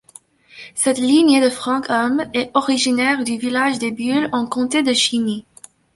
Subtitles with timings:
[0.73, 5.45] Cette lignée de francs-hommes est originaire du village des Bulles en comté de Chiny.